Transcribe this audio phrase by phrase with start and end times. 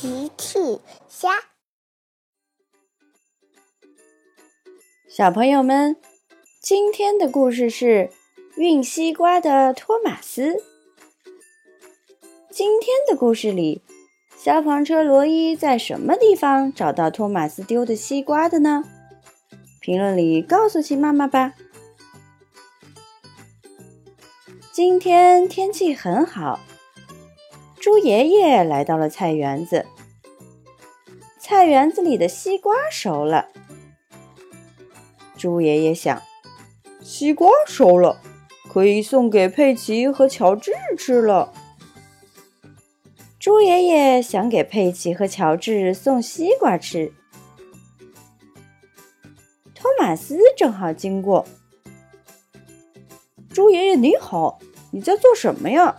[0.00, 0.78] 奇趣
[1.10, 1.28] 虾，
[5.10, 5.94] 小朋友们，
[6.62, 8.08] 今天的故事是
[8.56, 10.56] 运西瓜的托马斯。
[12.50, 13.82] 今天的故事里，
[14.38, 18.82] 消防车罗伊在什么地方找到托马斯丢的西瓜的呢？
[19.82, 21.52] 评论里告诉奇妈妈吧。
[24.72, 26.58] 今天天气很好。
[27.80, 29.86] 猪爷爷来到了菜园子，
[31.38, 33.48] 菜园子里的西瓜熟了。
[35.38, 36.20] 猪爷爷想，
[37.00, 38.20] 西瓜熟了，
[38.70, 41.54] 可以送给佩奇和乔治吃了。
[43.38, 47.14] 猪爷爷想给佩奇和乔治送西瓜吃。
[49.74, 51.46] 托马斯正好经过，
[53.48, 54.58] 猪爷爷你好，
[54.92, 55.96] 你在做什么呀？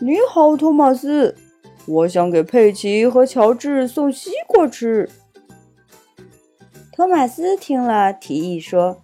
[0.00, 1.34] 你好，托马斯，
[1.84, 5.10] 我想给佩奇和乔治送西瓜吃。
[6.92, 9.02] 托马斯听了，提议说：“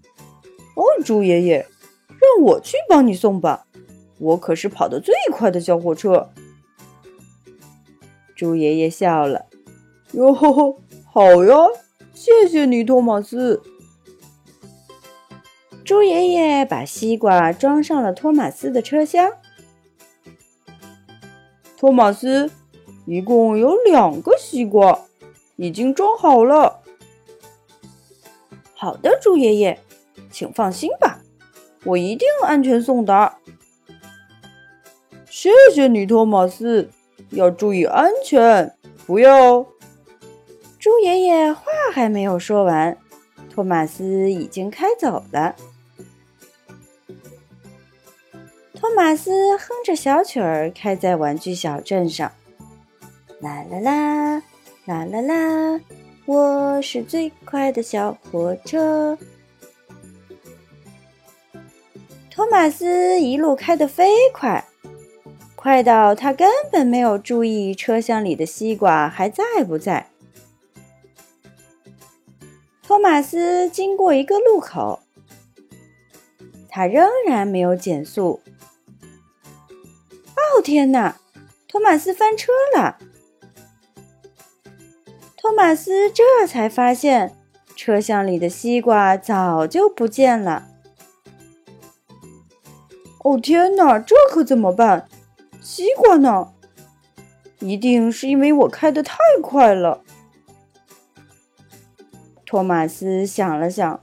[0.79, 1.67] 哦，猪爷爷，
[2.09, 3.67] 让我去帮你送吧，
[4.21, 6.31] 我可是跑得最快的小火车。”
[8.37, 9.47] 猪爷爷笑了
[10.15, 11.57] ：“哟，好呀，
[12.15, 13.61] 谢谢你，托马斯。”
[15.85, 19.33] 猪爷爷把西瓜装上了托马斯的车厢。
[21.85, 22.51] 托马斯，
[23.05, 25.03] 一共有两个西瓜，
[25.57, 26.81] 已经装好了。
[28.75, 29.79] 好的，猪爷爷，
[30.31, 31.21] 请放心吧，
[31.85, 33.37] 我一定安全送达。
[35.29, 36.89] 谢谢你，托马斯，
[37.29, 38.75] 要注意安全，
[39.07, 39.67] 不要。
[40.79, 42.97] 猪爷爷话还没有说完，
[43.55, 45.55] 托马斯已经开走了。
[48.87, 52.31] 托马斯哼着小曲儿，开在玩具小镇上。
[53.41, 54.43] 啦啦啦，
[54.85, 55.81] 啦啦啦，
[56.27, 59.17] 我是最快的小火车。
[62.31, 64.63] 托马斯一路开得飞快，
[65.57, 70.11] 快到他根本没有注意车厢里的西瓜还在不在。
[72.83, 75.01] 托马斯经过一个路口，
[76.69, 78.43] 他仍然没有减速。
[80.55, 81.17] 哦天哪！
[81.67, 82.99] 托马斯翻车了。
[85.37, 87.37] 托马斯这才发现，
[87.75, 90.69] 车厢里的西瓜早就不见了。
[93.25, 95.09] 哦天哪，这可怎么办？
[95.61, 96.53] 西瓜呢？
[97.59, 100.03] 一定是因为我开的太快了。
[102.47, 104.01] 托马斯想了想，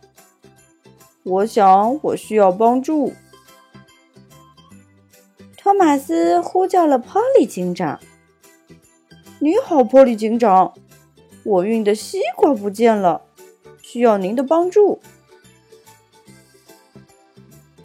[1.23, 3.13] 我想我需要帮助。
[5.81, 7.99] 托马斯呼叫了波利警长。
[9.41, 10.75] “你好，波利警长，
[11.43, 13.23] 我运的西瓜不见了，
[13.81, 15.01] 需要您的帮助。”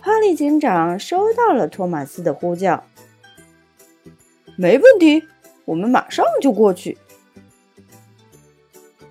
[0.03, 2.85] 波利警长收到了托马斯的呼叫。
[4.59, 5.27] “没问题，
[5.65, 6.99] 我们马上就过去。”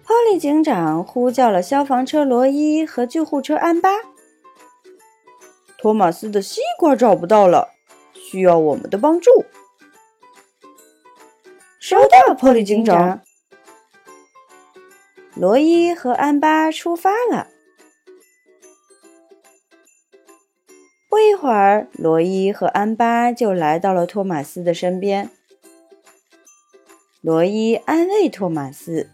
[0.06, 3.90] 波利警长呼叫了消防车罗伊和救护车安巴。
[5.76, 7.72] “托马斯的西瓜找不到了。”
[8.36, 9.46] 需要我们的帮助。
[11.80, 13.22] 收到，破利警长。
[15.36, 17.48] 罗伊和安巴出发了。
[21.08, 25.30] 不一会儿，罗伊和安巴就来到了托马斯的身边。
[27.22, 29.10] 罗伊安慰托马斯：“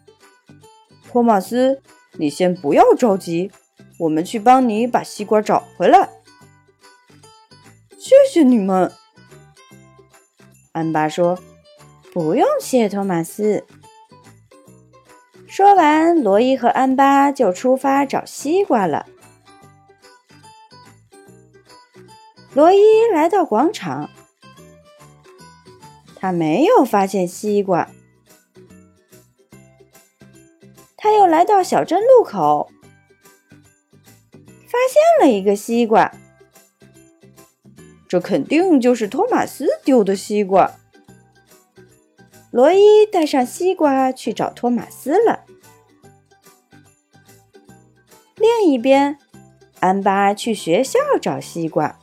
[1.07, 1.83] 托马斯，
[2.13, 3.51] 你先不要着急，
[3.99, 6.09] 我们去帮你把西瓜找回来。”
[7.99, 8.91] 谢谢你们。
[10.71, 11.37] 安巴说
[12.13, 13.65] ：“不用谢，托马斯。”
[15.47, 19.05] 说完，罗伊和安巴就出发找西瓜了。
[22.53, 22.79] 罗伊
[23.13, 24.09] 来到广场，
[26.15, 27.89] 他没有发现西瓜。
[30.95, 32.69] 他又来到小镇路口，
[34.31, 36.13] 发现了一个西瓜。
[38.11, 40.69] 这肯定就是托马斯丢的西瓜。
[42.51, 45.45] 罗伊带上西瓜去找托马斯了。
[48.35, 49.17] 另一边，
[49.79, 51.99] 安巴去学校找西瓜，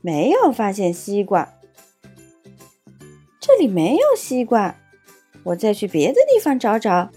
[0.00, 1.52] 没有发现西瓜。
[3.38, 4.76] 这里没有西瓜，
[5.42, 7.10] 我再去别的地方找找。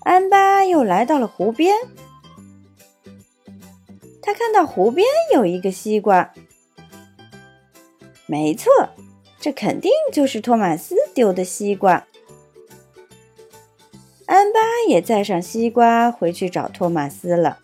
[0.00, 1.76] 安巴又来到了湖边。
[4.28, 6.34] 他看到湖边有一个西瓜，
[8.26, 8.70] 没错，
[9.40, 12.06] 这肯定就是托马斯丢的西瓜。
[14.26, 17.60] 安巴也载上西瓜回去找托马斯了。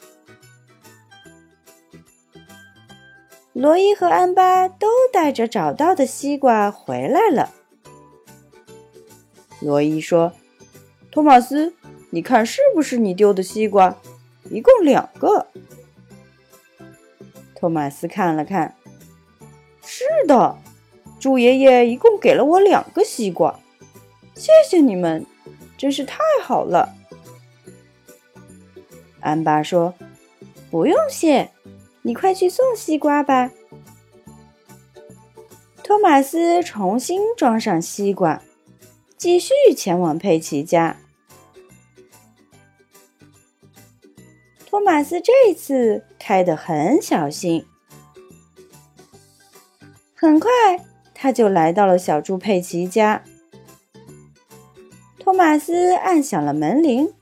[3.52, 7.52] 罗伊和安巴都带着找到的西瓜回来了。
[9.60, 10.32] 罗伊说
[11.12, 11.74] ：“托马斯，
[12.08, 13.98] 你看是不是你丢的西瓜？
[14.50, 15.48] 一共两个。”
[17.64, 18.76] 托马斯看了看，
[19.86, 20.58] 是的，
[21.18, 23.58] 猪爷爷一共给了我两个西瓜，
[24.34, 25.24] 谢谢你们，
[25.78, 26.94] 真是太好了。
[29.20, 29.94] 安巴说
[30.70, 31.52] ：“不用谢。”
[32.04, 33.50] 你快去送西瓜吧。
[35.82, 38.42] 托马斯重新装上西瓜，
[39.16, 40.98] 继续前往佩奇家。
[44.74, 47.64] 托马斯这次开得很小心，
[50.16, 50.50] 很快
[51.14, 53.22] 他就来到了小猪佩奇家。
[55.20, 57.14] 托马斯按响了门铃：“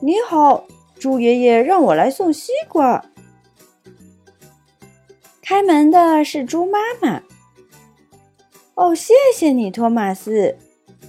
[0.00, 0.64] 你好。”
[0.98, 3.04] 猪爷爷让我来送西瓜。
[5.42, 7.22] 开门的是猪妈妈。
[8.72, 10.56] 哦，谢谢你，托马斯，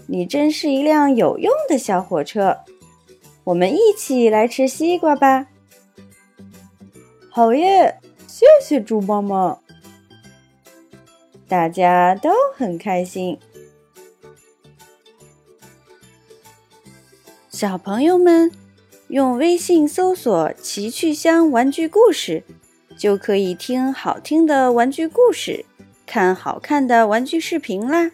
[0.08, 2.58] 你真是一辆有用的小火车。
[3.44, 5.48] 我们一起来吃西瓜吧。
[7.30, 9.60] 好耶，谢谢猪妈妈。
[11.48, 13.40] 大家都很开心。
[17.50, 18.52] 小朋友们。
[19.10, 22.44] 用微信搜索“奇趣箱玩具故事”，
[22.98, 25.66] 就可以听好听的玩具故事，
[26.08, 28.10] 看好看的玩具视频啦。